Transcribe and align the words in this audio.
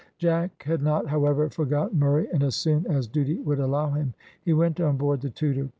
Jack 0.17 0.63
had 0.63 0.81
not, 0.81 1.05
however, 1.05 1.47
forgotten 1.51 1.99
Murray, 1.99 2.27
and 2.33 2.41
as 2.41 2.55
soon 2.55 2.87
as 2.87 3.05
duty 3.07 3.37
would 3.41 3.59
allow 3.59 3.91
him, 3.91 4.15
he 4.43 4.51
went 4.51 4.79
on 4.81 4.97
board 4.97 5.21
the 5.21 5.29
Tudor. 5.29 5.69